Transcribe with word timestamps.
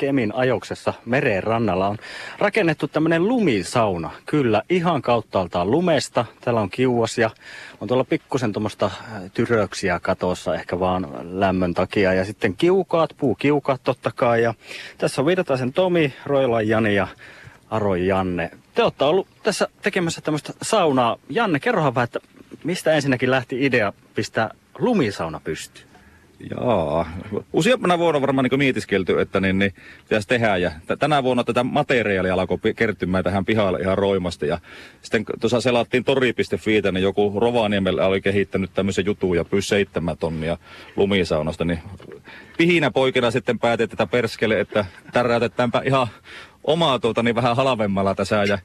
Kemin 0.00 0.34
ajoksessa 0.34 0.92
mereen 1.04 1.42
rannalla 1.42 1.88
on 1.88 1.96
rakennettu 2.38 2.88
tämmöinen 2.88 3.28
lumisauna. 3.28 4.10
Kyllä, 4.26 4.62
ihan 4.70 5.02
kauttaaltaan 5.02 5.70
lumesta. 5.70 6.24
Täällä 6.40 6.60
on 6.60 6.70
kiuas 6.70 7.18
ja 7.18 7.30
on 7.80 7.88
tuolla 7.88 8.04
pikkusen 8.04 8.52
tuommoista 8.52 8.86
äh, 8.86 9.22
tyröksiä 9.34 10.00
katossa 10.00 10.54
ehkä 10.54 10.80
vaan 10.80 11.08
lämmön 11.22 11.74
takia. 11.74 12.12
Ja 12.12 12.24
sitten 12.24 12.56
kiukaat, 12.56 13.10
puukiukaat 13.18 13.80
totta 13.84 14.10
kai. 14.14 14.42
Ja 14.42 14.54
tässä 14.98 15.22
on 15.22 15.26
Virtasen 15.26 15.72
Tomi, 15.72 16.14
Roilan 16.26 16.68
Jani 16.68 16.94
ja 16.94 17.08
Aro 17.70 17.94
Janne. 17.94 18.50
Te 18.74 18.82
olette 18.82 19.04
ollut 19.04 19.28
tässä 19.42 19.68
tekemässä 19.82 20.20
tämmöistä 20.20 20.52
saunaa. 20.62 21.16
Janne, 21.28 21.60
kerrohan 21.60 21.94
vähän, 21.94 22.04
että 22.04 22.20
mistä 22.64 22.92
ensinnäkin 22.92 23.30
lähti 23.30 23.66
idea 23.66 23.92
pistää 24.14 24.50
lumisauna 24.78 25.40
pystyyn? 25.44 25.89
Joo, 26.50 27.06
useampana 27.52 27.98
vuonna 27.98 28.20
varmaan 28.20 28.48
niin 28.50 28.58
mietiskelty, 28.58 29.20
että 29.20 29.40
niin, 29.40 29.58
niin 29.58 29.74
pitäisi 30.02 30.28
tehdä. 30.28 30.56
Ja 30.56 30.70
tänä 30.98 31.22
vuonna 31.22 31.44
tätä 31.44 31.64
materiaalia 31.64 32.34
alkoi 32.34 32.74
kertymään 32.76 33.24
tähän 33.24 33.44
pihalle 33.44 33.78
ihan 33.80 33.98
roimasti. 33.98 34.46
Ja 34.46 34.58
sitten 35.02 35.24
tuossa 35.40 35.60
selattiin 35.60 36.04
tori.fi, 36.04 36.82
niin 36.92 37.02
joku 37.02 37.32
Rovaniemellä 37.40 38.06
oli 38.06 38.20
kehittänyt 38.20 38.70
tämmöisen 38.74 39.06
jutun 39.06 39.36
ja 39.36 39.44
pyys 39.44 39.68
seitsemän 39.68 40.16
tonnia 40.18 40.56
lumisaunasta. 40.96 41.64
Niin 41.64 41.78
pihinä 42.58 42.90
poikina 42.90 43.30
sitten 43.30 43.58
päätettiin 43.58 43.98
tätä 43.98 44.10
perskele, 44.10 44.60
että 44.60 44.84
täräytetäänpä 45.12 45.82
ihan 45.84 46.06
omaa 46.64 46.98
tuota 46.98 47.22
niin 47.22 47.34
vähän 47.34 47.56
halvemmalla 47.56 48.14
tässä. 48.14 48.44
Ja 48.44 48.58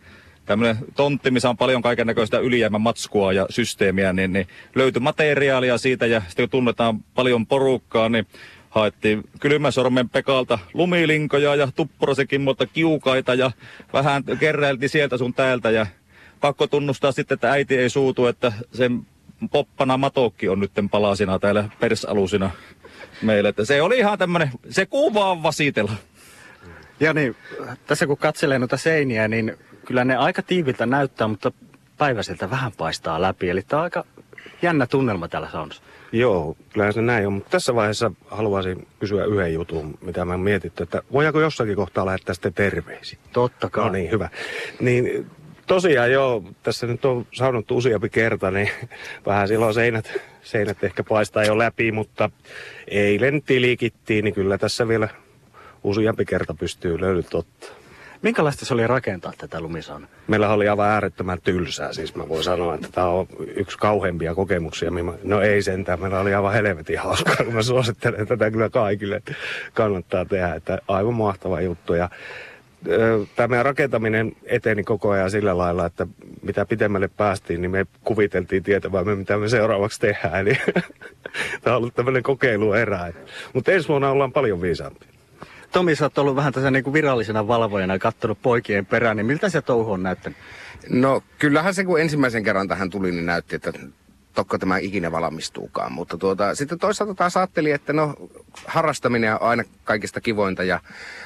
tämmöinen 0.45 0.77
tontti, 0.95 1.31
missä 1.31 1.49
on 1.49 1.57
paljon 1.57 1.81
kaiken 1.81 2.07
näköistä 2.07 2.39
ylijäämän 2.39 2.81
matskua 2.81 3.33
ja 3.33 3.45
systeemiä, 3.49 4.13
niin, 4.13 4.33
niin 4.33 4.47
löytyi 4.75 4.99
materiaalia 4.99 5.77
siitä 5.77 6.05
ja 6.05 6.21
sitten 6.27 6.43
kun 6.43 6.49
tunnetaan 6.49 6.99
paljon 6.99 7.47
porukkaa, 7.47 8.09
niin 8.09 8.27
haettiin 8.69 9.23
Kylmäsormen 9.39 10.09
Pekalta 10.09 10.59
lumilinkoja 10.73 11.55
ja 11.55 11.67
Tuppurasekin 11.75 12.41
mutta 12.41 12.65
kiukaita 12.65 13.33
ja 13.33 13.51
vähän 13.93 14.23
keräiltiin 14.39 14.89
sieltä 14.89 15.17
sun 15.17 15.33
täältä 15.33 15.69
ja 15.71 15.85
pakko 16.41 16.67
tunnustaa 16.67 17.11
sitten, 17.11 17.35
että 17.35 17.51
äiti 17.51 17.77
ei 17.77 17.89
suutu, 17.89 18.25
että 18.25 18.53
sen 18.73 19.05
poppana 19.51 19.97
matokki 19.97 20.49
on 20.49 20.59
nytten 20.59 20.89
palasina 20.89 21.39
täällä 21.39 21.69
persalusina 21.79 22.51
meille. 23.21 23.49
Että 23.49 23.65
se 23.65 23.81
oli 23.81 23.97
ihan 23.97 24.17
tämmönen, 24.17 24.51
se 24.69 24.85
kuvaa 24.85 25.43
vasitella. 25.43 25.93
Ja 26.99 27.13
niin, 27.13 27.35
tässä 27.87 28.07
kun 28.07 28.17
katselee 28.17 28.59
noita 28.59 28.77
seiniä, 28.77 29.27
niin 29.27 29.57
kyllä 29.85 30.05
ne 30.05 30.15
aika 30.15 30.41
tiiviltä 30.41 30.85
näyttää, 30.85 31.27
mutta 31.27 31.51
päiväseltä 31.97 32.49
vähän 32.49 32.71
paistaa 32.77 33.21
läpi. 33.21 33.49
Eli 33.49 33.61
tämä 33.61 33.79
on 33.79 33.83
aika 33.83 34.05
jännä 34.61 34.87
tunnelma 34.87 35.27
täällä 35.27 35.49
saunassa. 35.51 35.81
Joo, 36.11 36.57
kyllä 36.73 36.91
se 36.91 37.01
näin 37.01 37.27
on. 37.27 37.33
Mutta 37.33 37.49
tässä 37.49 37.75
vaiheessa 37.75 38.11
haluaisin 38.27 38.87
kysyä 38.99 39.25
yhden 39.25 39.53
jutun, 39.53 39.97
mitä 40.01 40.25
mä 40.25 40.37
mietitty, 40.37 40.83
että 40.83 41.01
voidaanko 41.11 41.39
jossakin 41.39 41.75
kohtaa 41.75 42.05
lähettää 42.05 42.35
sitten 42.35 42.53
terveisiä? 42.53 43.19
Totta 43.33 43.69
kai. 43.69 43.85
No 43.85 43.91
niin, 43.91 44.11
hyvä. 44.11 44.29
Niin 44.79 45.25
tosiaan 45.67 46.11
joo, 46.11 46.43
tässä 46.63 46.87
nyt 46.87 47.05
on 47.05 47.27
saunottu 47.33 47.77
useampi 47.77 48.09
kerta, 48.09 48.51
niin 48.51 48.69
vähän 49.25 49.47
silloin 49.47 49.73
seinät, 49.73 50.13
seinät 50.41 50.83
ehkä 50.83 51.03
paistaa 51.03 51.43
jo 51.43 51.57
läpi, 51.57 51.91
mutta 51.91 52.29
eilen 52.87 53.41
tilikittiin, 53.41 54.25
niin 54.25 54.33
kyllä 54.33 54.57
tässä 54.57 54.87
vielä 54.87 55.09
useampi 55.83 56.25
kerta 56.25 56.53
pystyy 56.53 57.01
löydyt 57.01 57.33
ottaa. 57.33 57.84
Minkälaista 58.21 58.65
se 58.65 58.73
oli 58.73 58.87
rakentaa 58.87 59.33
tätä 59.37 59.61
lumisaunaa? 59.61 60.09
Meillä 60.27 60.49
oli 60.49 60.69
aivan 60.69 60.89
äärettömän 60.89 61.41
tylsää, 61.43 61.93
siis 61.93 62.15
mä 62.15 62.29
voin 62.29 62.43
sanoa, 62.43 62.75
että 62.75 62.87
tämä 62.91 63.07
on 63.07 63.27
yksi 63.55 63.77
kauheimpia 63.77 64.35
kokemuksia. 64.35 64.91
No 65.23 65.41
ei 65.41 65.61
sentään, 65.61 65.99
meillä 65.99 66.19
oli 66.19 66.33
aivan 66.33 66.53
helvetin 66.53 66.99
hauskaa, 66.99 67.35
mä 67.51 67.61
suosittelen 67.61 68.27
tätä 68.27 68.51
kyllä 68.51 68.69
kaikille, 68.69 69.21
kannattaa 69.73 70.25
tehdä, 70.25 70.55
että 70.55 70.79
aivan 70.87 71.13
mahtava 71.13 71.61
juttu. 71.61 71.93
Ja 71.93 72.09
tämä 73.35 73.63
rakentaminen 73.63 74.31
eteni 74.43 74.83
koko 74.83 75.09
ajan 75.09 75.31
sillä 75.31 75.57
lailla, 75.57 75.85
että 75.85 76.07
mitä 76.41 76.65
pitemmälle 76.65 77.07
päästiin, 77.07 77.61
niin 77.61 77.71
me 77.71 77.85
kuviteltiin 78.03 78.63
tietävämme, 78.63 79.15
mitä 79.15 79.37
me 79.37 79.49
seuraavaksi 79.49 79.99
tehdään. 79.99 80.39
Eli 80.39 80.57
tämä 81.61 81.75
on 81.75 81.77
ollut 81.77 81.95
tämmöinen 81.95 82.23
kokeiluerä. 82.23 83.13
Mutta 83.53 83.71
ensi 83.71 83.87
vuonna 83.87 84.09
ollaan 84.09 84.31
paljon 84.31 84.61
viisaampia. 84.61 85.14
Tomi, 85.75 85.95
sä 85.95 86.05
oot 86.05 86.17
ollut 86.17 86.35
vähän 86.35 86.53
tässä 86.53 86.71
niin 86.71 86.83
kuin 86.83 86.93
virallisena 86.93 87.47
valvojana 87.47 87.93
ja 87.93 87.99
katsonut 87.99 88.41
poikien 88.41 88.85
perään, 88.85 89.17
niin 89.17 89.25
miltä 89.25 89.49
se 89.49 89.61
touhu 89.61 89.91
on 89.91 90.03
näyttänyt? 90.03 90.37
No 90.89 91.23
kyllähän 91.39 91.73
se 91.73 91.83
kun 91.83 92.01
ensimmäisen 92.01 92.43
kerran 92.43 92.67
tähän 92.67 92.89
tuli, 92.89 93.11
niin 93.11 93.25
näytti, 93.25 93.55
että 93.55 93.73
tokko 94.33 94.57
tämä 94.57 94.77
ikinä 94.77 95.11
valmistuukaan. 95.11 95.91
Mutta 95.91 96.17
tuota, 96.17 96.55
sitten 96.55 96.79
toisaalta 96.79 97.15
taas 97.15 97.37
ajattelin, 97.37 97.75
että 97.75 97.93
no 97.93 98.15
harrastaminen 98.65 99.33
on 99.33 99.41
aina 99.41 99.63
kaikista 99.83 100.21
kivointa 100.21 100.63
ja 100.63 100.79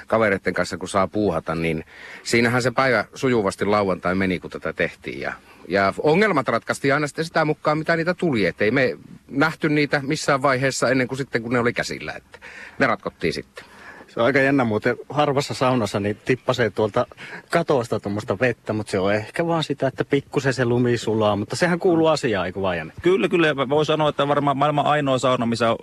kavereiden 0.08 0.54
kanssa 0.54 0.78
kun 0.78 0.90
saa 0.90 1.08
puuhata, 1.08 1.56
niin 1.56 1.86
siinähän 2.24 2.62
se 2.62 2.72
päivä 2.72 3.06
sujuvasti 3.14 3.66
lauantai 3.66 4.16
meni, 4.16 4.40
kun 4.40 4.50
tätä 4.50 4.74
tehtiin. 4.74 5.20
Ja, 5.20 5.34
ja 5.68 5.94
ongelmat 6.04 6.48
ratkaistiin 6.48 6.94
aina 6.94 7.08
sitten 7.08 7.26
sitä 7.26 7.46
mukaan, 7.46 7.78
mitä 7.78 7.96
niitä 7.96 8.14
tuli. 8.14 8.46
Että 8.46 8.64
ei 8.64 8.72
me 8.72 8.98
nähty 9.28 9.70
niitä 9.70 10.02
missään 10.04 10.42
vaiheessa 10.42 10.90
ennen 10.90 11.08
kuin 11.08 11.18
sitten, 11.18 11.42
kun 11.42 11.54
ne 11.54 11.60
oli 11.60 11.74
käsillä. 11.74 12.14
Että 12.14 12.40
ne 12.80 12.88
ratkottiin 12.88 13.34
sitten. 13.34 13.69
Se 14.10 14.20
on 14.20 14.26
aika 14.26 14.40
jännä 14.40 14.64
muuten. 14.64 14.98
Harvassa 15.10 15.54
saunassa 15.54 16.00
niin 16.00 16.18
tippasee 16.26 16.70
tuolta 16.70 17.06
katosta 17.50 18.00
tuommoista 18.00 18.40
vettä, 18.40 18.74
mutta 18.74 18.92
se 18.92 19.00
on 19.00 19.14
ehkä 19.14 19.48
vaan 19.48 19.64
sitä, 19.64 19.88
että 19.88 20.06
pikkusen 20.06 20.54
se 20.54 20.66
lumi 20.66 20.98
sulaa. 20.98 21.36
Mutta 21.36 21.56
sehän 21.56 21.80
kuuluu 21.80 22.08
asiaan, 22.08 22.46
eikö 22.46 22.62
vain? 22.62 22.94
Kyllä, 23.02 23.28
kyllä. 23.28 23.56
Voi 23.70 23.86
sanoa, 23.86 24.10
että 24.10 24.28
varmaan 24.28 24.58
maailman 24.58 24.86
ainoa 24.86 25.18
sauna, 25.18 25.46
missä 25.46 25.72
on 25.72 25.78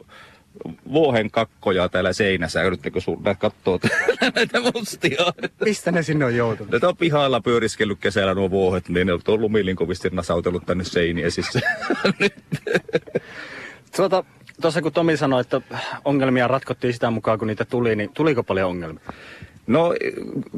vuohen 0.92 1.30
kakkoja 1.30 1.88
täällä 1.88 2.12
seinässä. 2.12 2.62
Yrittikö 2.62 3.00
sun 3.00 3.22
katsoa 3.38 3.78
näitä 4.34 4.60
mustia? 4.74 5.32
Mistä 5.64 5.92
ne 5.92 6.02
sinne 6.02 6.24
on 6.24 6.36
joutunut? 6.36 6.82
Ne 6.82 6.88
on 6.88 6.96
pihalla 6.96 7.40
pyöriskellyt 7.40 7.98
kesällä 8.00 8.34
nuo 8.34 8.50
vuohet, 8.50 8.88
niin 8.88 9.06
ne 9.06 9.12
on 9.12 9.20
lumilinkovisesti 9.40 10.10
nasautellut 10.12 10.66
tänne 10.66 10.84
seiniä 10.84 11.30
sissä. 11.30 11.60
tuota, 13.96 14.24
tuossa 14.60 14.82
kun 14.82 14.92
Tomi 14.92 15.16
sanoi, 15.16 15.40
että 15.40 15.60
ongelmia 16.04 16.48
ratkottiin 16.48 16.94
sitä 16.94 17.10
mukaan, 17.10 17.38
kun 17.38 17.48
niitä 17.48 17.64
tuli, 17.64 17.96
niin 17.96 18.10
tuliko 18.14 18.42
paljon 18.42 18.70
ongelmia? 18.70 19.12
No 19.66 19.94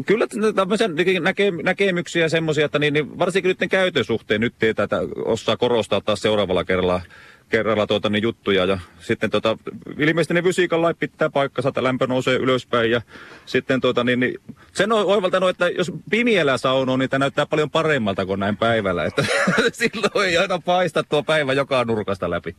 kyllä 0.06 0.26
tämmöisiä 0.54 0.88
näke, 1.20 1.50
näkemyksiä 1.62 2.28
semmoisia, 2.28 2.64
että 2.64 2.78
niin, 2.78 2.94
niin 2.94 3.18
varsinkin 3.18 3.56
nyt 3.60 3.70
käytön 3.70 4.04
suhteen 4.04 4.40
nyt 4.40 4.54
tätä 4.76 5.00
osaa 5.24 5.56
korostaa 5.56 6.00
taas 6.00 6.22
seuraavalla 6.22 6.64
kerralla 6.64 7.00
kerralla 7.48 7.86
tuota, 7.86 8.08
niin 8.08 8.22
juttuja. 8.22 8.64
Ja 8.64 8.78
sitten 9.00 9.30
tuota, 9.30 9.58
ilmeisesti 9.98 10.34
ne 10.34 10.42
fysiikan 10.42 10.82
lait 10.82 10.98
pitää 10.98 11.30
paikkansa, 11.30 11.68
että 11.68 11.82
lämpö 11.82 12.06
nousee 12.06 12.36
ylöspäin. 12.36 12.90
Ja 12.90 13.00
sitten 13.46 13.80
tuota, 13.80 14.04
niin, 14.04 14.20
niin, 14.20 14.40
sen 14.72 14.92
on 14.92 15.06
oivaltanut, 15.06 15.48
että 15.48 15.68
jos 15.68 15.92
pimiellä 16.10 16.58
saunoo, 16.58 16.96
niin 16.96 17.10
tämä 17.10 17.18
näyttää 17.18 17.46
paljon 17.46 17.70
paremmalta 17.70 18.26
kuin 18.26 18.40
näin 18.40 18.56
päivällä. 18.56 19.04
Että 19.04 19.24
silloin 19.72 20.28
ei 20.28 20.38
aina 20.38 20.58
paista 20.58 21.02
tuo 21.02 21.22
päivä 21.22 21.52
joka 21.52 21.84
nurkasta 21.84 22.30
läpi. 22.30 22.56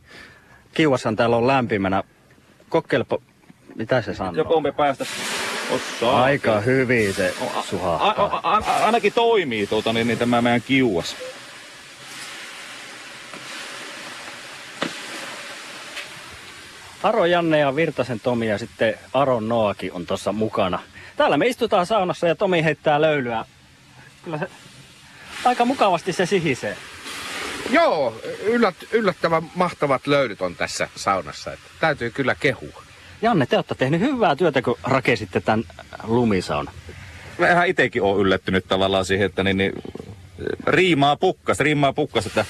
Kiuassan 0.74 1.16
täällä 1.16 1.36
on 1.36 1.46
lämpimänä. 1.46 2.02
Kokeilepa, 2.68 3.18
mitä 3.74 4.02
se 4.02 4.14
sanoo? 4.14 4.34
Joko 4.34 4.60
me 4.60 4.72
päästä 4.72 5.04
Osaa. 5.70 6.22
Aika 6.22 6.60
hyvin 6.60 7.14
se 7.14 7.34
suhahtaa. 7.64 8.40
ainakin 8.84 9.12
toimii 9.12 9.66
tuota, 9.66 9.92
niin, 9.92 10.06
niin 10.06 10.18
tämä 10.18 10.42
meidän 10.42 10.62
kiuas. 10.62 11.16
Aro 17.02 17.24
Janne 17.24 17.58
ja 17.58 17.76
Virtasen 17.76 18.20
Tomi 18.20 18.48
ja 18.48 18.58
sitten 18.58 18.94
Aron 19.14 19.48
Noaki 19.48 19.90
on 19.90 20.06
tuossa 20.06 20.32
mukana. 20.32 20.78
Täällä 21.16 21.36
me 21.36 21.46
istutaan 21.46 21.86
saunassa 21.86 22.28
ja 22.28 22.34
Tomi 22.34 22.64
heittää 22.64 23.00
löylyä. 23.00 23.44
Kyllä 24.24 24.38
se 24.38 24.46
aika 25.44 25.64
mukavasti 25.64 26.12
se 26.12 26.26
sihisee. 26.26 26.76
Joo, 27.70 28.20
yllät, 28.42 28.74
yllättävän 28.92 29.50
mahtavat 29.54 30.06
löydyt 30.06 30.42
on 30.42 30.56
tässä 30.56 30.88
saunassa. 30.96 31.52
Että 31.52 31.66
täytyy 31.80 32.10
kyllä 32.10 32.34
kehua. 32.34 32.82
Janne, 33.22 33.46
te 33.46 33.56
olette 33.56 33.74
tehnyt 33.74 34.00
hyvää 34.00 34.36
työtä, 34.36 34.62
kun 34.62 34.78
rakesitte 34.82 35.40
tämän 35.40 35.64
lumisaunan. 36.02 36.74
Vähän 37.40 37.68
itsekin 37.68 38.02
olen 38.02 38.20
yllättynyt 38.20 38.64
tavallaan 38.68 39.04
siihen, 39.04 39.26
että 39.26 39.42
niin, 39.42 39.56
niin, 39.56 39.72
riimaa 40.66 41.16
pukkas, 41.16 41.60
riimaa 41.60 41.92
pukkas, 41.92 42.26
että 42.26 42.44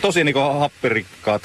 tosi 0.00 0.24
niin 0.24 0.36
happirikkaat 0.58 1.42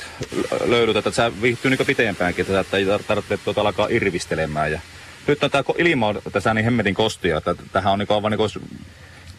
löydyt, 0.65 0.95
että 0.95 1.11
se 1.11 1.41
viihtyy 1.41 1.71
niin 1.71 1.87
pitempäänkin, 1.87 2.45
että 2.55 2.77
ei 2.77 2.85
tarvitse 3.07 3.37
tuota 3.37 3.61
alkaa 3.61 3.87
irvistelemään. 3.89 4.71
Ja 4.71 4.79
nyt 5.27 5.43
on 5.43 5.51
tämä 5.51 5.63
ilma 5.77 6.07
on 6.07 6.21
tässä 6.31 6.53
niin 6.53 6.65
hemmetin 6.65 6.95
kostia, 6.95 7.37
että 7.37 7.55
tähän 7.71 7.93
on 7.93 7.99
niin 7.99 8.07
aivan 8.09 8.31
niin 8.31 8.75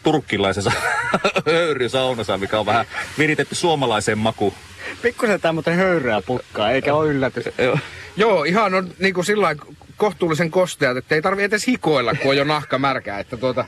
turkkilaisessa 0.03 0.71
höyrysaunassa, 1.45 2.37
mikä 2.37 2.59
on 2.59 2.65
vähän 2.65 2.85
viritetty 3.17 3.55
suomalaiseen 3.55 4.17
makuun. 4.17 4.53
Pikkusen 5.01 5.41
tämmöinen 5.41 5.75
höyryä 5.75 6.21
pukkaa, 6.21 6.71
eikä 6.71 6.93
ole 6.93 7.07
yllätys. 7.07 7.45
Joo, 8.17 8.43
ihan 8.43 8.73
on 8.73 8.93
niin 8.99 9.13
kuin 9.13 9.25
sillä 9.25 9.55
kohtuullisen 9.97 10.51
kosteat, 10.51 10.97
että 10.97 11.15
ei 11.15 11.21
tarvi 11.21 11.43
edes 11.43 11.67
hikoilla, 11.67 12.13
kun 12.13 12.29
on 12.29 12.37
jo 12.37 12.43
nahka 12.43 12.77
märkää. 12.77 13.19
Että 13.19 13.37
tuota, 13.37 13.65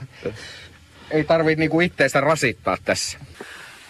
ei 1.12 1.24
tarvi 1.24 1.56
niinku 1.56 1.82
itteistä 1.82 2.22
rasittaa 2.22 2.78
tässä. 2.86 3.20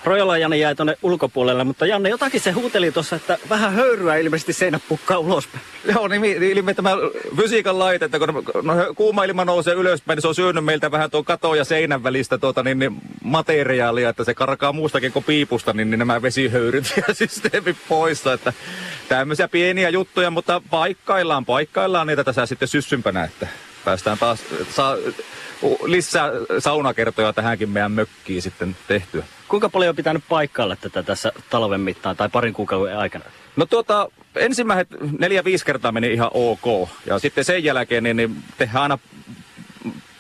Rojola 0.04 0.38
Janne 0.38 0.58
jäi 0.58 0.76
tuonne 0.76 0.98
ulkopuolelle, 1.02 1.64
mutta 1.64 1.86
Janne 1.86 2.10
jotakin 2.10 2.42
se 2.42 2.52
huuteli 2.52 2.92
tuossa, 2.92 3.16
että 3.16 3.38
vähän 3.50 3.74
höyryä 3.74 4.16
ilmeisesti 4.16 4.54
seinä 4.54 4.80
pukkaa 4.90 5.18
ulospäin. 5.18 5.64
Joo, 5.94 6.08
niin, 6.08 6.24
ilme 6.44 6.74
tämä 6.74 6.92
fysiikan 7.38 7.80
laite, 7.80 8.06
että 8.06 8.20
kun 8.20 8.44
no, 8.64 8.74
kuuma 8.96 9.24
ilma 9.24 9.46
nousee 9.46 9.74
ylöspäin, 9.74 10.18
niin 10.18 10.22
se 10.22 10.28
on 10.28 10.36
syönyt 10.36 10.66
meiltä 10.66 10.92
vähän 10.92 11.12
tuon 11.12 11.26
kato 11.26 11.56
ja 11.56 11.64
seinän 11.64 12.04
välistä 12.04 12.38
tuota, 12.38 12.64
niin, 12.64 12.80
niin, 12.80 12.96
materiaalia, 13.24 14.10
että 14.10 14.24
se 14.24 14.34
karkaa 14.34 14.74
muustakin 14.74 15.12
kuin 15.12 15.26
piipusta, 15.26 15.74
niin, 15.74 15.90
niin 15.90 16.00
nämä 16.00 16.22
vesihöyryt 16.22 16.94
ja 17.08 17.14
systeemi 17.14 17.76
poissa. 17.90 18.34
Että 18.34 18.54
tämmöisiä 19.10 19.48
pieniä 19.48 19.90
juttuja, 19.90 20.32
mutta 20.32 20.62
paikkaillaan, 20.70 21.46
paikkaillaan 21.46 22.08
niitä 22.08 22.24
tässä 22.24 22.46
sitten 22.46 22.68
syssympänä, 22.68 23.24
että 23.24 23.48
päästään 23.86 24.18
taas 24.18 24.40
saa, 24.70 24.98
lisää 25.84 26.32
saunakertoja 26.60 27.34
tähänkin 27.34 27.70
meidän 27.70 27.92
mökkiin 27.92 28.42
sitten 28.42 28.76
tehtyä. 28.88 29.24
Kuinka 29.48 29.70
paljon 29.70 29.90
on 29.90 29.96
pitänyt 29.96 30.24
paikkailla 30.30 30.76
tätä 30.76 31.04
tässä 31.04 31.32
talven 31.50 31.82
mittaan 31.82 32.18
tai 32.18 32.30
parin 32.30 32.54
kuukauden 32.54 32.98
aikana? 32.98 33.26
No 33.56 33.66
tuota, 33.66 34.10
ensimmäiset 34.36 34.88
neljä-viisi 35.20 35.66
kertaa 35.66 35.92
meni 35.92 36.14
ihan 36.14 36.32
ok. 36.34 36.90
Ja 37.06 37.20
sitten 37.20 37.46
sen 37.46 37.64
jälkeen 37.64 38.04
niin, 38.04 38.18
niin 38.18 38.44
tehdään 38.58 38.82
aina 38.82 39.00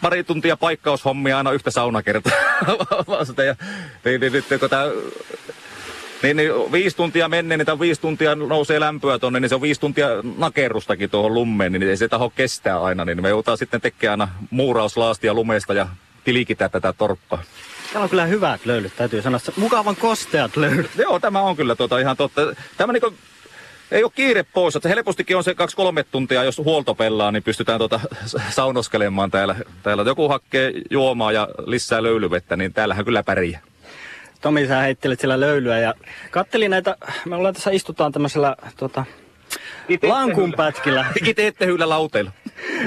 pari 0.01 0.23
tuntia 0.23 0.57
paikkaushommia 0.57 1.37
aina 1.37 1.51
yhtä 1.51 1.71
saunakertaa. 1.71 2.33
Ja, 3.45 3.55
niin, 4.05 4.21
niin, 4.21 4.33
nyt 4.33 4.45
kun 4.59 4.69
tämä 4.69 4.83
niin, 6.23 6.37
niin 6.37 6.71
viisi 6.71 6.97
tuntia 6.97 7.27
menne, 7.27 7.57
niin 7.57 7.79
viisi 7.79 8.01
tuntia 8.01 8.35
nousee 8.35 8.79
lämpöä 8.79 9.19
tuonne, 9.19 9.39
niin 9.39 9.49
se 9.49 9.55
on 9.55 9.61
viisi 9.61 9.81
tuntia 9.81 10.07
nakerrustakin 10.37 11.09
tuohon 11.09 11.33
lummeen, 11.33 11.71
niin 11.71 11.83
ei 11.83 11.97
se 11.97 12.07
taho 12.07 12.29
kestää 12.29 12.83
aina. 12.83 13.05
Niin 13.05 13.21
me 13.21 13.29
joutaa 13.29 13.55
sitten 13.55 13.81
tekemään 13.81 14.21
aina 14.21 14.33
muurauslaastia 14.49 15.33
lumesta 15.33 15.73
ja 15.73 15.87
tilikitä 16.23 16.69
tätä 16.69 16.93
torppaa. 16.93 17.43
Täällä 17.91 18.03
on 18.03 18.09
kyllä 18.09 18.25
hyvät 18.25 18.65
löylyt, 18.65 18.93
täytyy 18.95 19.21
sanoa. 19.21 19.39
Mukavan 19.55 19.95
kosteat 19.95 20.57
löylyt. 20.57 20.91
Joo, 20.97 21.19
tämä 21.19 21.41
on 21.41 21.55
kyllä 21.55 21.75
tuota 21.75 21.99
ihan 21.99 22.17
totta. 22.17 22.41
Tämä 22.77 22.93
niin 22.93 23.17
ei 23.91 24.03
ole 24.03 24.11
kiire 24.15 24.43
pois. 24.43 24.75
Että 24.75 24.89
helpostikin 24.89 25.37
on 25.37 25.43
se 25.43 25.55
kaksi-kolme 25.55 26.03
tuntia, 26.03 26.43
jos 26.43 26.57
huolto 26.57 26.95
pelaa, 26.95 27.31
niin 27.31 27.43
pystytään 27.43 27.77
tuota 27.77 27.99
saunoskelemaan 28.49 29.31
täällä. 29.31 29.55
Täällä 29.83 30.03
joku 30.03 30.29
hakkee 30.29 30.73
juomaa 30.89 31.31
ja 31.31 31.47
lisää 31.65 32.03
löylyvettä, 32.03 32.55
niin 32.55 32.73
täällähän 32.73 33.05
kyllä 33.05 33.23
pärjää. 33.23 33.61
Tomi, 34.41 34.67
sä 34.67 34.81
heittelet 34.81 35.19
siellä 35.19 35.39
löylyä 35.39 35.79
ja 35.79 35.93
kattelin 36.31 36.71
näitä, 36.71 36.95
me 37.25 37.35
ollaan 37.35 37.53
tässä 37.53 37.71
istutaan 37.71 38.11
tämmöisellä 38.11 38.55
tota, 38.77 39.05
lankun 40.01 40.53
pätkillä. 40.57 41.05
Itse 41.27 41.65
hyllä 41.65 41.89
lauteilla. 41.89 42.31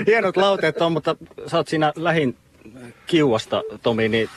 Hienot 0.06 0.37
lauteet 0.37 0.82
on, 0.82 0.93
mutta 0.93 1.16
sä 1.46 1.56
oot 1.56 1.69
siinä 1.69 1.93
lähin 1.96 2.37
kiuasta, 3.06 3.62
Tomi, 3.82 4.08
niin 4.08 4.28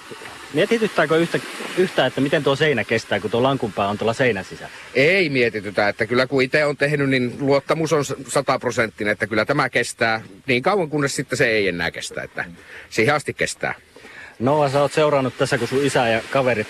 Mietityttääkö 0.56 1.18
yhtä, 1.18 1.40
yhtä, 1.78 2.06
että 2.06 2.22
miten 2.22 2.44
tuo 2.44 2.56
seinä 2.56 2.84
kestää, 2.84 3.20
kun 3.20 3.32
tuo 3.32 3.44
lankunpää 3.44 3.88
on 3.88 3.98
tuolla 3.98 4.14
seinän 4.14 4.46
sisällä? 4.46 4.72
Ei 4.94 5.30
mietitytä, 5.30 5.90
että 5.90 6.06
kyllä 6.06 6.28
kun 6.28 6.42
itse 6.42 6.66
on 6.66 6.78
tehnyt, 6.78 7.10
niin 7.10 7.36
luottamus 7.40 7.94
on 7.94 8.06
sataprosenttinen, 8.28 9.12
että 9.12 9.28
kyllä 9.28 9.46
tämä 9.46 9.70
kestää 9.70 10.22
niin 10.48 10.64
kauan, 10.64 10.90
kunnes 10.90 11.16
sitten 11.16 11.38
se 11.38 11.48
ei 11.48 11.68
enää 11.68 11.92
kestä, 11.92 12.24
että 12.24 12.46
siihen 12.90 13.16
asti 13.16 13.34
kestää. 13.34 13.74
No, 14.40 14.70
sä 14.70 14.82
oot 14.82 14.94
seurannut 14.94 15.38
tässä, 15.38 15.58
kun 15.58 15.68
sun 15.68 15.86
isä 15.86 16.08
ja 16.08 16.22
kaverit 16.32 16.68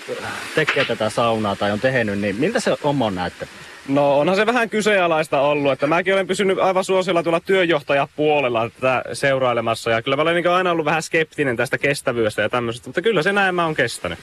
tekee 0.54 0.84
tätä 0.84 1.10
saunaa 1.10 1.56
tai 1.56 1.70
on 1.70 1.80
tehnyt, 1.80 2.18
niin 2.18 2.36
miltä 2.36 2.60
se 2.60 2.76
on 2.82 3.14
näette? 3.14 3.48
No 3.88 4.18
onhan 4.18 4.36
se 4.36 4.46
vähän 4.46 4.70
kyseenalaista 4.70 5.40
ollut, 5.40 5.72
että 5.72 5.86
mäkin 5.86 6.14
olen 6.14 6.26
pysynyt 6.26 6.58
aivan 6.58 6.84
suosilla 6.84 7.22
tuolla 7.22 7.40
työjohtajapuolella 7.40 8.70
tätä 8.70 9.02
seurailemassa 9.12 9.90
ja 9.90 10.02
kyllä 10.02 10.16
mä 10.16 10.22
olen 10.22 10.34
niin 10.34 10.50
aina 10.50 10.70
ollut 10.70 10.84
vähän 10.84 11.02
skeptinen 11.02 11.56
tästä 11.56 11.78
kestävyydestä 11.78 12.42
ja 12.42 12.48
tämmöisestä, 12.48 12.88
mutta 12.88 13.02
kyllä 13.02 13.22
se 13.22 13.32
näin 13.32 13.54
mä 13.54 13.66
on 13.66 13.74
kestänyt. 13.74 14.18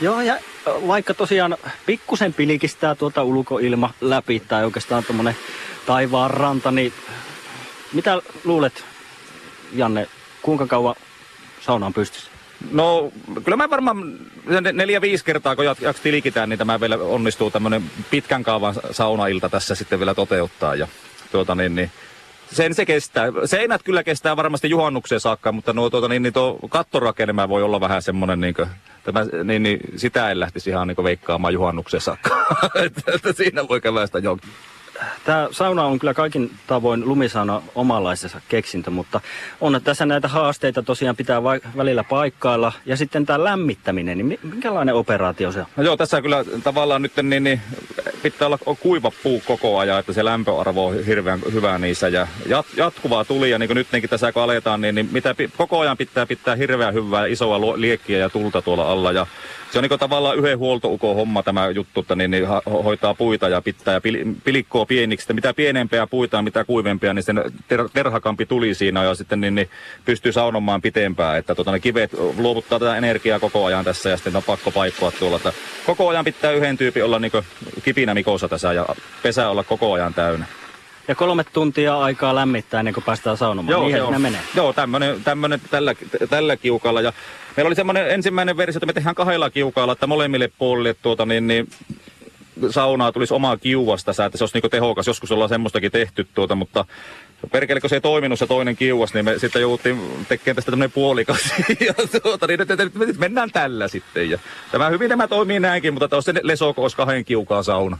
Joo, 0.00 0.20
ja 0.20 0.38
vaikka 0.66 1.14
tosiaan 1.14 1.56
pikkusen 1.86 2.34
pilikistää 2.34 2.94
tuota 2.94 3.22
ulkoilma 3.22 3.94
läpi 4.00 4.40
tai 4.40 4.64
oikeastaan 4.64 5.04
tuommoinen 5.04 5.36
taivaan 5.86 6.30
ranta, 6.30 6.70
niin 6.70 6.92
mitä 7.92 8.22
luulet, 8.44 8.84
Janne, 9.72 10.08
kuinka 10.42 10.66
kauan 10.66 10.94
sauna 11.60 11.86
on 11.86 11.94
pystyssä? 11.94 12.31
No 12.70 13.12
kyllä 13.44 13.56
mä 13.56 13.70
varmaan 13.70 14.18
neljä-viisi 14.72 15.24
kertaa, 15.24 15.56
kun 15.56 15.64
jaks 15.64 16.00
tilikitään, 16.02 16.48
niin 16.48 16.58
tämä 16.58 16.80
vielä 16.80 16.96
onnistuu 16.96 17.50
tämmöinen 17.50 17.82
pitkän 18.10 18.42
kaavan 18.42 18.74
saunailta 18.90 19.48
tässä 19.48 19.74
sitten 19.74 19.98
vielä 19.98 20.14
toteuttaa. 20.14 20.74
Ja 20.74 20.88
tuota 21.32 21.54
niin, 21.54 21.74
niin 21.74 21.90
sen 22.52 22.74
se 22.74 22.86
kestää. 22.86 23.26
Seinät 23.44 23.82
kyllä 23.82 24.04
kestää 24.04 24.36
varmasti 24.36 24.70
juhannukseen 24.70 25.20
saakka, 25.20 25.52
mutta 25.52 25.72
nuo, 25.72 25.90
tuota, 25.90 26.08
niin, 26.08 26.22
niin 26.22 26.32
tuo 26.32 26.58
kattorakenne 26.68 27.48
voi 27.48 27.62
olla 27.62 27.80
vähän 27.80 28.02
semmoinen, 28.02 28.40
niin 28.40 28.54
kuin, 28.54 28.68
tämä, 29.04 29.24
niin, 29.44 29.62
niin, 29.62 29.80
sitä 29.96 30.30
en 30.30 30.40
lähtisi 30.40 30.70
ihan 30.70 30.88
niin 30.88 31.04
veikkaamaan 31.04 31.54
juhannukseen 31.54 32.00
saakka. 32.00 32.46
että, 32.86 33.12
että 33.14 33.32
siinä 33.32 33.68
voi 33.68 33.80
kävästä 33.80 34.18
jonkin 34.18 34.50
tämä 35.24 35.48
sauna 35.50 35.84
on 35.84 35.98
kyllä 35.98 36.14
kaikin 36.14 36.50
tavoin 36.66 37.08
lumisauna 37.08 37.62
omanlaisensa 37.74 38.40
keksintö, 38.48 38.90
mutta 38.90 39.20
on 39.60 39.80
tässä 39.84 40.06
näitä 40.06 40.28
haasteita 40.28 40.82
tosiaan 40.82 41.16
pitää 41.16 41.42
vai, 41.42 41.60
välillä 41.76 42.04
paikkailla. 42.04 42.72
Ja 42.86 42.96
sitten 42.96 43.26
tämä 43.26 43.44
lämmittäminen, 43.44 44.18
niin 44.18 44.38
minkälainen 44.42 44.94
operaatio 44.94 45.52
se 45.52 45.60
on? 45.60 45.66
No 45.76 45.82
joo, 45.82 45.96
tässä 45.96 46.22
kyllä 46.22 46.44
tavallaan 46.64 47.02
nyt 47.02 47.12
niin, 47.22 47.44
niin, 47.44 47.60
pitää 48.22 48.46
olla 48.46 48.58
kuiva 48.80 49.12
puu 49.22 49.42
koko 49.46 49.78
ajan, 49.78 50.00
että 50.00 50.12
se 50.12 50.24
lämpöarvo 50.24 50.86
on 50.86 51.04
hirveän 51.04 51.40
hyvä 51.52 51.78
niissä. 51.78 52.08
Ja 52.08 52.26
jat, 52.46 52.66
jatkuvaa 52.76 53.24
tuli, 53.24 53.50
ja 53.50 53.58
niin 53.58 53.68
kuin 53.68 53.76
nytkin 53.76 54.10
tässä 54.10 54.32
kun 54.32 54.42
aletaan, 54.42 54.80
niin, 54.80 54.94
niin 54.94 55.08
mitä, 55.12 55.34
koko 55.56 55.80
ajan 55.80 55.96
pitää 55.96 56.26
pitää 56.26 56.54
hirveän 56.54 56.94
hyvää 56.94 57.26
isoa 57.26 57.60
liekkiä 57.60 58.18
ja 58.18 58.30
tulta 58.30 58.62
tuolla 58.62 58.92
alla. 58.92 59.12
Ja 59.12 59.26
se 59.72 59.78
on 59.78 59.84
niin 59.84 59.98
tavallaan 59.98 60.38
yhden 60.38 60.58
huoltoukon 60.58 61.16
homma 61.16 61.42
tämä 61.42 61.68
juttu, 61.68 62.00
että 62.00 62.14
niin, 62.14 62.30
niin 62.30 62.46
hoitaa 62.84 63.14
puita 63.14 63.48
ja 63.48 63.62
pitää 63.62 63.94
ja 63.94 64.00
pil, 64.00 64.24
pilikkoa 64.44 64.86
pieniksi. 64.86 65.24
Että 65.24 65.34
mitä 65.34 65.54
pienempiä 65.54 66.06
puita 66.06 66.42
mitä 66.42 66.64
kuivempia, 66.64 67.14
niin 67.14 67.22
sen 67.22 67.42
ter, 67.68 67.88
terhakampi 67.92 68.46
tuli 68.46 68.74
siinä 68.74 69.04
ja 69.04 69.14
sitten 69.14 69.40
niin, 69.40 69.54
niin 69.54 69.70
pystyy 70.04 70.32
saunomaan 70.32 70.82
pitempään. 70.82 71.38
Että 71.38 71.54
tota, 71.54 71.72
ne 71.72 71.80
kivet 71.80 72.12
luovuttaa 72.38 72.78
tätä 72.78 72.96
energiaa 72.96 73.38
koko 73.38 73.64
ajan 73.64 73.84
tässä 73.84 74.10
ja 74.10 74.16
sitten 74.16 74.36
on 74.36 74.42
pakko 74.42 74.70
paikkoa 74.70 75.10
tuolla. 75.10 75.36
Että 75.36 75.52
koko 75.86 76.08
ajan 76.08 76.24
pitää 76.24 76.50
yhden 76.50 76.76
tyypin 76.76 77.04
olla 77.04 77.18
niin 77.18 77.32
kipinä 77.84 78.14
mikossa 78.14 78.48
tässä 78.48 78.72
ja 78.72 78.86
pesä 79.22 79.48
olla 79.48 79.64
koko 79.64 79.92
ajan 79.92 80.14
täynnä. 80.14 80.46
Ja 81.08 81.14
kolme 81.14 81.44
tuntia 81.44 81.98
aikaa 81.98 82.34
lämmittää 82.34 82.80
ennen 82.80 82.94
kuin 82.94 83.04
päästään 83.04 83.36
saunomaan. 83.36 83.70
Joo, 83.70 83.82
niin 83.82 83.96
joo. 83.96 84.18
menee. 84.18 84.40
Joo, 84.54 84.72
tämmönen, 84.72 85.24
tämmönen 85.24 85.60
tällä, 85.70 85.94
tällä 86.30 86.56
kiukalla. 86.56 87.00
Ja 87.00 87.12
meillä 87.56 87.68
oli 87.68 87.74
semmoinen 87.74 88.10
ensimmäinen 88.10 88.56
versio, 88.56 88.78
että 88.78 88.86
me 88.86 88.92
tehdään 88.92 89.14
kahdella 89.14 89.50
kiukalla, 89.50 89.92
että 89.92 90.06
molemmille 90.06 90.50
puolille 90.58 90.94
tuota, 90.94 91.26
niin, 91.26 91.46
niin, 91.46 91.68
saunaa 92.70 93.12
tulisi 93.12 93.34
omaa 93.34 93.56
kiuvasta, 93.56 94.10
että 94.10 94.38
se 94.38 94.44
olisi 94.44 94.58
niin 94.58 94.70
tehokas. 94.70 95.06
Joskus 95.06 95.32
ollaan 95.32 95.48
semmoistakin 95.48 95.92
tehty, 95.92 96.26
tuota, 96.34 96.54
mutta 96.54 96.84
perkele, 97.52 97.80
kun 97.80 97.90
se 97.90 97.96
ei 97.96 98.00
toiminut 98.00 98.38
se 98.38 98.46
toinen 98.46 98.76
kiuas, 98.76 99.14
niin 99.14 99.24
me 99.24 99.38
sitten 99.38 99.62
jouduttiin 99.62 100.26
tekemään 100.28 100.56
tästä 100.56 100.70
tämmöinen 100.70 100.92
puolikas. 100.92 101.54
ja 101.86 102.20
tuota, 102.22 102.46
niin 102.46 102.58
nyt, 102.58 102.68
nyt, 102.68 102.94
nyt, 102.94 103.18
mennään 103.18 103.50
tällä 103.50 103.88
sitten. 103.88 104.30
Ja 104.30 104.38
tämä 104.72 104.88
hyvin 104.88 105.08
tämä 105.08 105.28
toimii 105.28 105.60
näinkin, 105.60 105.94
mutta 105.94 106.16
olisi 106.16 106.32
se 106.32 106.40
lesoko, 106.42 106.82
olisi 106.82 106.96
kahden 106.96 107.24
kiukaan 107.24 107.64
sauna. 107.64 107.98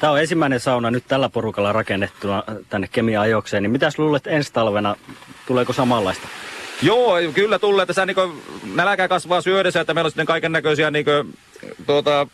Tämä 0.00 0.12
on 0.12 0.20
ensimmäinen 0.20 0.60
sauna 0.60 0.90
nyt 0.90 1.04
tällä 1.08 1.28
porukalla 1.28 1.72
rakennettuna 1.72 2.42
tänne 2.68 2.88
Kemia-ajokseen. 2.92 3.62
Niin 3.62 3.70
mitäs 3.70 3.98
luulet 3.98 4.26
ensi 4.26 4.52
talvena, 4.52 4.96
tuleeko 5.46 5.72
samanlaista? 5.72 6.28
Joo, 6.82 7.14
kyllä 7.34 7.58
tulee. 7.58 7.86
Tässä 7.86 8.06
niin 8.06 8.16
nälkä 8.74 9.08
kasvaa 9.08 9.40
syödessä, 9.40 9.80
että 9.80 9.94
meillä 9.94 10.06
on 10.06 10.10
sitten 10.10 10.26
kaiken 10.26 10.52
näköisiä 10.52 10.90
niin 10.90 11.06
tuota, 11.86 12.26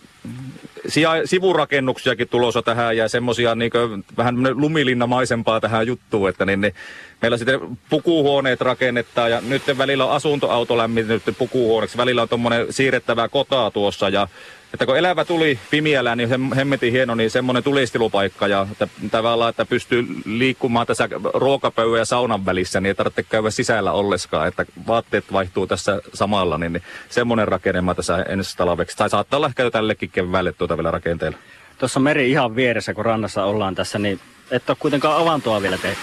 sivurakennuksiakin 1.24 2.28
tulossa 2.28 2.62
tähän 2.62 2.96
ja 2.96 3.08
semmoisia 3.08 3.54
niin 3.54 3.72
vähän 4.16 4.36
lumilinnamaisempaa 4.54 5.60
tähän 5.60 5.86
juttuun, 5.86 6.28
että 6.28 6.44
niin, 6.44 6.60
niin, 6.60 6.74
meillä 7.22 7.36
sitten 7.36 7.78
pukuhuoneet 7.90 8.60
rakennetaan 8.60 9.30
ja 9.30 9.40
nyt 9.40 9.62
välillä 9.78 10.04
on 10.04 10.12
asuntoauto 10.12 10.76
lämmitetty 10.76 11.32
pukuhuoneeksi, 11.32 11.96
välillä 11.96 12.22
on 12.22 12.28
tuommoinen 12.28 12.72
siirrettävä 12.72 13.28
kotaa 13.28 13.70
tuossa 13.70 14.08
ja 14.08 14.28
että 14.72 14.86
kun 14.86 14.96
elävä 14.96 15.24
tuli 15.24 15.58
pimiällä, 15.70 16.16
niin 16.16 16.54
hemmetin 16.56 16.92
hieno, 16.92 17.14
niin 17.14 17.30
semmoinen 17.30 17.62
tulistilupaikka 17.62 18.48
ja 18.48 18.66
että, 18.72 18.88
tavallaan, 19.10 19.50
että 19.50 19.64
pystyy 19.64 20.06
liikkumaan 20.24 20.86
tässä 20.86 21.08
ruokapöydän 21.34 21.98
ja 21.98 22.04
saunan 22.04 22.46
välissä, 22.46 22.80
niin 22.80 22.88
ei 22.88 22.94
tarvitse 22.94 23.22
käydä 23.22 23.50
sisällä 23.50 23.92
olleskaan, 23.92 24.48
että 24.48 24.66
vaatteet 24.86 25.32
vaihtuu 25.32 25.66
tässä 25.66 26.00
samalla, 26.14 26.58
niin, 26.58 26.72
niin 26.72 26.82
semmoinen 27.08 27.48
rakennelma 27.48 27.94
tässä 27.94 28.22
ensi 28.22 28.56
talveksi. 28.56 28.96
Tai 28.96 29.10
saattaa 29.10 29.36
olla 29.36 29.46
ehkä 29.46 29.62
jo 29.62 29.70
tällekin 29.70 30.10
keväälle 30.10 30.52
tuota 30.52 30.76
vielä 30.76 30.90
rakenteella. 30.90 31.38
Tuossa 31.78 32.00
meri 32.00 32.30
ihan 32.30 32.56
vieressä, 32.56 32.94
kun 32.94 33.04
rannassa 33.04 33.44
ollaan 33.44 33.74
tässä, 33.74 33.98
niin 33.98 34.20
et 34.50 34.70
ole 34.70 34.76
kuitenkaan 34.80 35.22
avantoa 35.22 35.62
vielä 35.62 35.78
tehty. 35.78 36.00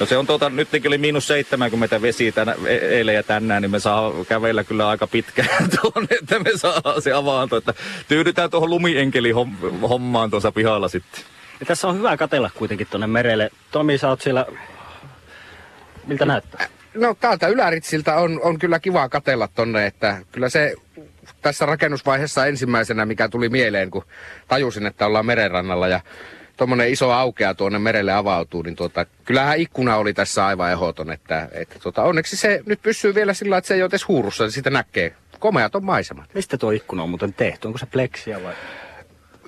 No 0.00 0.06
se 0.06 0.16
on 0.16 0.26
tuota, 0.26 0.50
nytkin 0.50 0.88
oli 0.88 0.98
miinus 0.98 1.26
70 1.26 2.02
vesi 2.02 2.32
tänä, 2.32 2.54
e- 2.66 2.76
eilen 2.76 3.14
ja 3.14 3.22
tänään, 3.22 3.62
niin 3.62 3.70
me 3.70 3.78
saa 3.78 4.12
kävellä 4.28 4.64
kyllä 4.64 4.88
aika 4.88 5.06
pitkään 5.06 5.70
tuonne, 5.80 6.16
että 6.22 6.38
me 6.38 6.50
saa 6.56 7.00
se 7.00 7.12
avaanto. 7.12 7.56
Että 7.56 7.74
tyydytään 8.08 8.50
tuohon 8.50 8.70
lumienkeli 8.70 9.32
hommaan 9.88 10.30
tuossa 10.30 10.52
pihalla 10.52 10.88
sitten. 10.88 11.24
Ja 11.60 11.66
tässä 11.66 11.88
on 11.88 11.98
hyvä 11.98 12.16
katella 12.16 12.50
kuitenkin 12.54 12.86
tuonne 12.90 13.06
merelle. 13.06 13.50
Tomi, 13.70 13.98
sä 13.98 14.08
oot 14.08 14.20
siellä... 14.20 14.46
Miltä 16.06 16.24
näyttää? 16.24 16.66
No 16.94 17.14
täältä 17.20 17.48
Yläritsiltä 17.48 18.16
on, 18.16 18.40
on 18.42 18.58
kyllä 18.58 18.78
kiva 18.78 19.08
katella 19.08 19.48
tonne, 19.48 19.86
että 19.86 20.18
kyllä 20.32 20.48
se 20.48 20.74
tässä 21.42 21.66
rakennusvaiheessa 21.66 22.46
ensimmäisenä, 22.46 23.06
mikä 23.06 23.28
tuli 23.28 23.48
mieleen, 23.48 23.90
kun 23.90 24.04
tajusin, 24.48 24.86
että 24.86 25.06
ollaan 25.06 25.26
merenrannalla 25.26 25.88
ja 25.88 26.00
tuommoinen 26.56 26.88
iso 26.88 27.12
aukea 27.12 27.54
tuonne 27.54 27.78
merelle 27.78 28.12
avautuu, 28.12 28.62
niin 28.62 28.76
tuota, 28.76 29.06
kyllähän 29.24 29.58
ikkuna 29.58 29.96
oli 29.96 30.14
tässä 30.14 30.46
aivan 30.46 30.72
ehdoton, 30.72 31.12
että, 31.12 31.48
että 31.52 31.78
tuota, 31.78 32.02
onneksi 32.02 32.36
se 32.36 32.62
nyt 32.66 32.82
pysyy 32.82 33.14
vielä 33.14 33.34
sillä, 33.34 33.56
että 33.56 33.68
se 33.68 33.74
ei 33.74 33.82
ole 33.82 33.88
edes 33.88 34.08
huurussa, 34.08 34.44
niin 34.44 34.52
sitä 34.52 34.70
näkee 34.70 35.14
komeat 35.38 35.74
on 35.74 35.84
maisemat. 35.84 36.34
Mistä 36.34 36.58
tuo 36.58 36.70
ikkuna 36.70 37.02
on 37.02 37.08
muuten 37.08 37.34
tehty? 37.34 37.66
Onko 37.66 37.78
se 37.78 37.86
pleksiä 37.86 38.42
vai? 38.42 38.54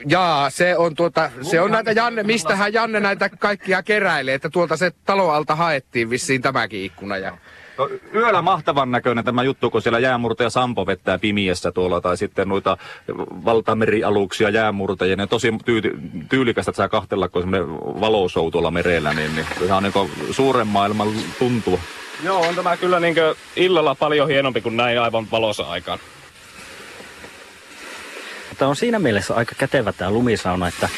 Jaa, 0.06 0.50
se 0.50 0.76
on 0.76 0.94
tuota, 0.94 1.30
se 1.42 1.60
on 1.60 1.70
näitä 1.70 1.92
Janne, 1.92 2.22
mistähän 2.22 2.72
Janne 2.72 3.00
näitä 3.00 3.28
kaikkia 3.28 3.82
keräilee, 3.82 4.34
että 4.34 4.50
tuolta 4.50 4.76
se 4.76 4.92
taloalta 5.04 5.54
haettiin 5.54 6.10
vissiin 6.10 6.42
tämäkin 6.42 6.84
ikkuna 6.84 7.16
ja 7.16 7.38
No, 7.78 7.88
yöllä 8.14 8.42
mahtavan 8.42 8.90
näköinen 8.90 9.25
tämä 9.25 9.42
juttu, 9.42 9.71
kun 9.71 9.83
siellä 9.83 9.99
jäämurtaja 9.99 10.50
Sampo 10.50 10.87
vettää 10.87 11.18
pimiessä 11.18 11.73
tuolla, 11.73 12.00
tai 12.00 12.16
sitten 12.16 12.49
noita 12.49 12.76
valtamerialuksia 13.45 14.50
jäämurtajia. 14.50 15.16
Ne 15.16 15.26
tosi 15.26 15.52
tyyli, 15.64 15.92
tyylikästä, 16.28 16.71
että 16.71 16.76
saa 16.76 16.88
kahtella, 16.88 17.28
kun 17.28 17.42
semmoinen 17.42 17.68
valosou 17.78 18.50
tuolla 18.50 18.71
merellä, 18.71 19.14
niin, 19.14 19.35
niin 19.35 19.47
ihan 19.64 19.83
niin 19.83 20.11
suuren 20.30 20.66
maailman 20.66 21.09
tuntuu. 21.38 21.80
Joo, 22.23 22.40
on 22.40 22.54
tämä 22.54 22.76
kyllä 22.76 23.00
niinkö 23.00 23.35
illalla 23.56 23.95
paljon 23.95 24.28
hienompi 24.28 24.61
kuin 24.61 24.76
näin 24.76 25.00
aivan 25.00 25.30
valossa 25.30 25.62
aikaan. 25.62 25.99
Tämä 28.59 28.68
on 28.68 28.76
siinä 28.76 28.99
mielessä 28.99 29.35
aika 29.35 29.54
kätevä 29.59 29.92
tämä 29.92 30.11
lumisauna, 30.11 30.68
että 30.68 30.88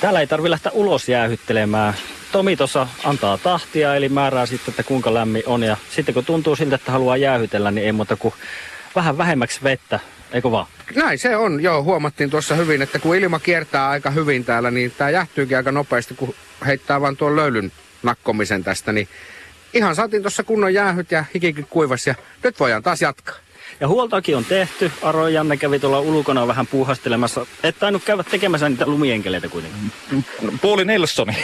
täällä 0.00 0.20
ei 0.20 0.26
tarvitse 0.26 0.50
lähteä 0.50 0.72
ulos 0.72 1.08
jäähyttelemään. 1.08 1.94
Tomi 2.32 2.56
tuossa 2.56 2.88
antaa 3.04 3.38
tahtia, 3.38 3.94
eli 3.94 4.08
määrää 4.08 4.46
sitten, 4.46 4.72
että 4.72 4.82
kuinka 4.82 5.14
lämmin 5.14 5.42
on. 5.46 5.62
Ja 5.62 5.76
sitten 5.90 6.14
kun 6.14 6.24
tuntuu 6.24 6.56
siltä, 6.56 6.74
että 6.74 6.92
haluaa 6.92 7.16
jäähytellä, 7.16 7.70
niin 7.70 7.86
ei 7.86 7.92
muuta 7.92 8.16
kuin 8.16 8.34
vähän 8.94 9.18
vähemmäksi 9.18 9.60
vettä, 9.62 10.00
eikö 10.32 10.50
vaan? 10.50 10.66
Näin 10.94 11.18
se 11.18 11.36
on, 11.36 11.62
joo, 11.62 11.82
huomattiin 11.82 12.30
tuossa 12.30 12.54
hyvin, 12.54 12.82
että 12.82 12.98
kun 12.98 13.16
ilma 13.16 13.38
kiertää 13.38 13.88
aika 13.88 14.10
hyvin 14.10 14.44
täällä, 14.44 14.70
niin 14.70 14.92
tämä 14.98 15.10
jähtyykin 15.10 15.56
aika 15.56 15.72
nopeasti, 15.72 16.14
kun 16.14 16.34
heittää 16.66 17.00
vaan 17.00 17.16
tuon 17.16 17.36
löylyn 17.36 17.72
nakkomisen 18.02 18.64
tästä, 18.64 18.92
niin 18.92 19.08
ihan 19.72 19.94
saatiin 19.94 20.22
tuossa 20.22 20.42
kunnon 20.42 20.74
jäähyt 20.74 21.10
ja 21.10 21.24
hikikin 21.34 21.66
kuivas 21.70 22.06
ja 22.06 22.14
nyt 22.44 22.60
voidaan 22.60 22.82
taas 22.82 23.02
jatkaa. 23.02 23.34
Ja 23.80 23.88
huoltoakin 23.88 24.36
on 24.36 24.44
tehty. 24.44 24.92
Aro 25.02 25.28
ja 25.28 25.34
Janne 25.34 25.56
kävi 25.56 25.78
tuolla 25.78 26.00
ulkona 26.00 26.46
vähän 26.46 26.66
puuhastelemassa. 26.66 27.46
Et 27.62 27.78
tainnut 27.78 28.04
käydä 28.04 28.22
tekemässä 28.22 28.68
niitä 28.68 28.86
lumienkeleitä 28.86 29.48
kuitenkin. 29.48 29.92
Puoli 30.60 30.84
Nelsoni 30.84 31.36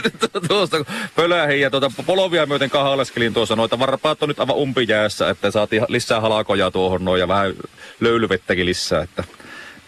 tuosta 0.48 0.84
pölähin 1.16 1.60
ja 1.60 1.70
tuota 1.70 1.90
polovia 2.06 2.46
myöten 2.46 2.70
kahaleskelin 2.70 3.34
tuossa 3.34 3.56
noita 3.56 3.78
varpaat 3.78 4.22
on 4.22 4.28
nyt 4.28 4.40
aivan 4.40 4.56
umpijäässä, 4.56 5.30
että 5.30 5.50
saatiin 5.50 5.84
lisää 5.88 6.20
halakoja 6.20 6.70
tuohon 6.70 7.04
noin 7.04 7.20
ja 7.20 7.28
vähän 7.28 7.54
löylyvettäkin 8.00 8.66
lisää, 8.66 9.02
että 9.02 9.24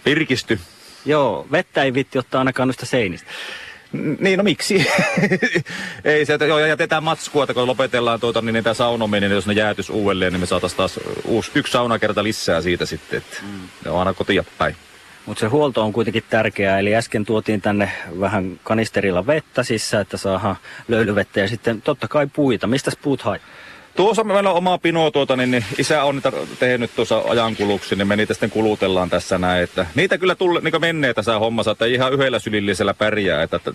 virkisty. 0.04 0.60
Joo, 1.06 1.46
vettä 1.52 1.82
ei 1.82 1.94
vitti 1.94 2.18
ottaa 2.18 2.38
ainakaan 2.38 2.68
noista 2.68 2.86
seinistä. 2.86 3.30
Niin, 4.18 4.38
no 4.38 4.42
miksi? 4.42 4.86
ei 6.04 6.26
se, 6.26 6.34
että 6.34 6.46
joo, 6.46 6.58
ja 6.58 6.66
jätetään 6.66 7.02
matskua, 7.02 7.44
että 7.44 7.54
kun 7.54 7.66
lopetellaan 7.66 8.20
tuota, 8.20 8.42
niin 8.42 8.64
tämä 8.64 8.74
saunominen, 8.74 9.30
niin 9.30 9.34
jos 9.34 9.46
ne 9.46 9.52
jäätys 9.52 9.90
uudelleen, 9.90 10.32
niin 10.32 10.40
me 10.40 10.46
saataisiin 10.46 10.76
taas 10.76 11.00
uusi, 11.24 11.50
yksi 11.54 11.72
saunakerta 11.72 12.22
lisää 12.22 12.60
siitä 12.60 12.86
sitten, 12.86 13.16
että 13.16 13.36
mm. 13.42 13.68
ne 13.84 13.90
on 13.90 13.98
aina 13.98 14.14
kotia 14.14 14.44
päin. 14.58 14.76
Mutta 15.26 15.40
se 15.40 15.46
huolto 15.46 15.82
on 15.82 15.92
kuitenkin 15.92 16.24
tärkeää, 16.30 16.78
eli 16.78 16.94
äsken 16.94 17.24
tuotiin 17.24 17.60
tänne 17.60 17.92
vähän 18.20 18.60
kanisterilla 18.62 19.26
vettä 19.26 19.62
sisään, 19.62 20.02
että 20.02 20.16
saadaan 20.16 20.56
löylyvettä 20.88 21.40
ja 21.40 21.48
sitten 21.48 21.82
totta 21.82 22.08
kai 22.08 22.26
puita. 22.32 22.66
Mistä 22.66 22.90
puut 23.02 23.22
haet? 23.22 23.42
Tuossa 23.96 24.24
meillä 24.24 24.50
on 24.50 24.56
oma 24.56 24.78
pino, 24.78 25.10
tuota, 25.10 25.36
niin, 25.36 25.50
niin 25.50 25.64
isä 25.78 26.04
on 26.04 26.14
niitä 26.14 26.32
tehnyt 26.58 26.90
tuossa 26.96 27.22
ajankuluksi, 27.28 27.96
niin 27.96 28.08
me 28.08 28.16
niitä 28.16 28.34
sitten 28.34 28.50
kulutellaan 28.50 29.10
tässä 29.10 29.38
näin. 29.38 29.62
Että 29.62 29.86
niitä 29.94 30.18
kyllä 30.18 30.34
tulee 30.34 30.62
niin 30.62 30.80
menee 30.80 31.14
tässä 31.14 31.38
hommassa, 31.38 31.70
että 31.70 31.86
ihan 31.86 32.12
yhdellä 32.12 32.38
sylillisellä 32.38 32.94
pärjää. 32.94 33.42
Että, 33.42 33.56
että 33.56 33.72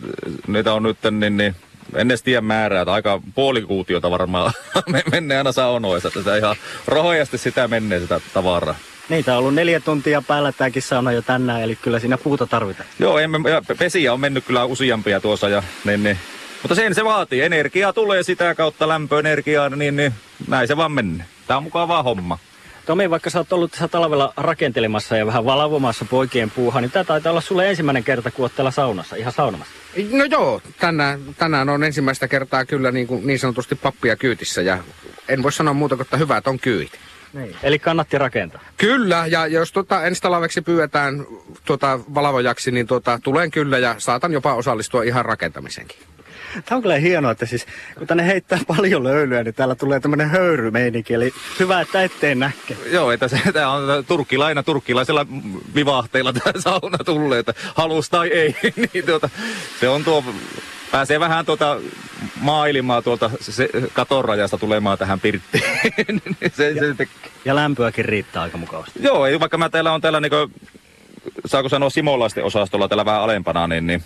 niitä 0.48 0.74
on 0.74 0.84
nyt 0.84 0.98
niin, 1.12 1.38
niin 1.38 1.56
en 1.96 2.08
edes 2.08 2.24
tiedä 2.24 2.42
määrää, 2.42 2.82
että 2.82 2.94
aika 2.94 3.22
puolikuutiota 3.36 4.12
varmaan 4.12 4.54
menee 5.12 5.38
aina 5.38 5.52
saunoissa, 5.52 6.12
että 6.16 6.38
ihan 6.38 6.56
rohojasti 6.88 7.38
sitä 7.38 7.68
menee 7.68 8.00
sitä 8.00 8.22
tavaraa. 8.34 8.76
Niitä 9.10 9.34
on 9.34 9.40
ollut 9.40 9.54
neljä 9.54 9.80
tuntia 9.80 10.22
päällä 10.22 10.52
tämäkin 10.52 10.82
sauna 10.82 11.12
jo 11.12 11.22
tänään, 11.22 11.62
eli 11.62 11.76
kyllä 11.76 12.00
siinä 12.00 12.18
puuta 12.18 12.48
tarvitaan. 12.48 12.90
Joo, 13.00 13.20
emme, 13.20 13.50
ja 13.50 13.62
pesiä 13.78 14.14
on 14.14 14.20
mennyt 14.20 14.46
kyllä 14.46 14.66
useampia 14.66 15.20
tuossa 15.20 15.50
ja 15.50 15.64
niin, 15.86 16.04
niin 16.04 16.18
mutta 16.62 16.76
sen 16.76 16.96
se 16.96 17.04
vaatii. 17.04 17.42
Energiaa 17.42 17.94
tulee 17.94 18.24
sitä 18.24 18.56
kautta, 18.56 18.88
lämpöenergiaa, 18.88 19.70
niin, 19.70 19.96
niin 19.96 20.14
näin 20.48 20.68
se 20.68 20.78
vaan 20.78 20.92
menee. 20.92 21.26
Tämä 21.48 21.58
on 21.58 21.64
mukava 21.64 22.04
homma. 22.04 22.40
Tomi, 22.86 23.10
vaikka 23.10 23.30
sä 23.30 23.40
oot 23.40 23.54
ollut 23.54 23.72
tässä 23.72 23.88
talvella 23.88 24.34
rakentelemassa 24.38 25.18
ja 25.18 25.26
vähän 25.26 25.46
valvomassa 25.46 26.06
poikien 26.06 26.52
puuhaa, 26.52 26.82
niin 26.82 26.92
tämä 26.92 27.04
taitaa 27.04 27.32
olla 27.32 27.42
sulle 27.42 27.70
ensimmäinen 27.70 28.04
kerta, 28.04 28.32
kun 28.32 28.46
oot 28.46 28.56
täällä 28.56 28.72
saunassa, 28.72 29.16
ihan 29.16 29.34
saunomassa. 29.34 29.74
No 30.12 30.24
joo, 30.24 30.62
tänään, 30.80 31.20
tänään 31.38 31.70
on 31.70 31.84
ensimmäistä 31.84 32.28
kertaa 32.28 32.66
kyllä 32.66 32.92
niin, 32.92 33.08
kuin 33.08 33.28
niin 33.28 33.40
sanotusti 33.40 33.76
pappia 33.76 34.16
kyytissä 34.16 34.62
ja 34.62 34.78
en 35.28 35.44
voi 35.44 35.52
sanoa 35.52 35.74
muuta 35.74 35.96
kuin, 35.96 36.06
että 36.06 36.18
hyvät 36.18 36.48
on 36.48 36.60
kyyti. 36.60 37.00
Niin. 37.34 37.56
Eli 37.64 37.80
kannatti 37.80 38.18
rakentaa. 38.18 38.62
Kyllä, 38.78 39.26
ja 39.28 39.48
jos 39.48 39.72
tuota, 39.72 40.04
ensi 40.04 40.22
talveksi 40.22 40.62
pyydetään 40.62 41.26
tuota, 41.66 42.00
valvojaksi, 42.14 42.72
niin 42.72 42.88
tuota, 42.88 43.20
tulen 43.24 43.52
kyllä 43.52 43.78
ja 43.78 43.96
saatan 43.98 44.34
jopa 44.34 44.54
osallistua 44.54 45.04
ihan 45.04 45.26
rakentamisenkin. 45.26 45.98
Tämä 46.66 46.78
on 46.78 46.82
kyllä 46.82 46.96
hienoa, 46.96 47.32
että 47.32 47.46
siis 47.46 47.66
kun 47.98 48.08
tänne 48.08 48.26
heittää 48.26 48.60
paljon 48.68 49.04
löylyä, 49.04 49.44
niin 49.44 49.54
täällä 49.54 49.76
tulee 49.76 50.00
tämmöinen 50.00 50.30
höyrymeininki, 50.30 51.14
eli 51.14 51.32
hyvä, 51.60 51.82
että 51.82 52.04
ettei 52.04 52.36
näke. 52.36 52.78
Joo, 52.92 53.12
että 53.12 53.28
se, 53.28 53.40
tämä 53.54 53.72
on 53.72 54.06
turkkilaina 54.06 54.64
turkkilaisella 54.64 55.26
vivahteilla 55.76 56.34
tämä 56.34 56.62
sauna 56.62 56.98
tulee, 57.06 57.40
että 57.40 57.54
halus 57.76 58.10
tai 58.10 58.28
ei, 58.28 58.56
niin 58.94 59.06
tuota, 59.06 59.30
se 59.80 59.90
on 59.90 60.04
tuo 60.04 60.24
pääsee 60.92 61.20
vähän 61.20 61.46
tuota 61.46 61.78
maailmaa 62.42 63.02
tuolta 63.02 63.32
se, 63.40 63.70
katorajasta 63.94 64.58
tulemaan 64.58 64.98
tähän 64.98 65.20
pirttiin. 65.20 65.64
se, 66.54 66.70
ja, 66.70 66.94
se 66.96 67.08
ja 67.46 67.56
lämpöäkin 67.56 68.06
riittää 68.06 68.44
aika 68.44 68.58
mukavasti. 68.58 69.00
Joo, 69.04 69.20
vaikka 69.40 69.58
mä 69.58 69.70
täällä 69.70 69.92
on 69.92 70.02
täällä 70.02 70.20
niinku, 70.20 70.52
saako 71.46 71.70
sanoa 71.70 71.90
simolaisten 71.90 72.44
osastolla 72.44 72.88
täällä 72.88 73.06
vähän 73.06 73.22
alempana, 73.22 73.68
niin, 73.68 73.88
niin 73.88 74.04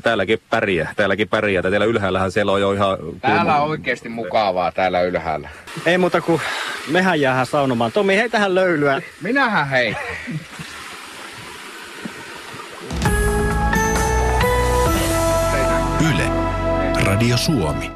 täälläkin 0.00 0.40
pärjää, 0.50 0.92
täälläkin 0.96 1.28
pärjää. 1.28 1.62
Täällä 1.62 1.84
ylhäällähän 1.84 2.32
siellä 2.32 2.52
on 2.52 2.60
jo 2.60 2.72
ihan... 2.72 2.98
Täällä 3.20 3.62
on 3.62 3.70
oikeasti 3.70 4.08
mukavaa 4.08 4.72
täällä 4.72 5.02
ylhäällä. 5.02 5.48
Ei 5.86 5.98
muuta 5.98 6.20
kuin 6.20 6.40
mehän 6.88 7.20
jäähän 7.20 7.46
saunomaan. 7.46 7.92
Tomi, 7.92 8.16
hei 8.16 8.28
tähän 8.28 8.54
löylyä. 8.54 9.02
Minähän 9.20 9.68
hei. 9.68 9.96
Yle. 16.10 16.28
Radio 17.04 17.36
Suomi. 17.36 17.90